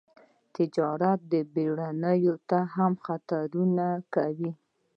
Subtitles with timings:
[0.55, 4.51] تجارتي بېړیو ته هم خطر متوجه کاوه.